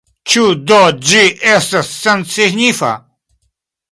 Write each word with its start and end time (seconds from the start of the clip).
Ĉu 0.31 0.45
do 0.71 0.79
ĝi 1.09 1.19
estas 1.51 1.93
sensignifa? 2.05 2.93